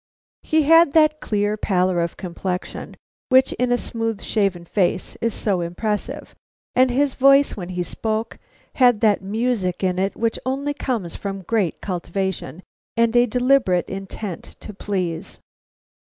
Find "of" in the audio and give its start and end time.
2.01-2.17